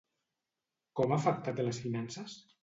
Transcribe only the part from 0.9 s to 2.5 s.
Com ha afectat les finances?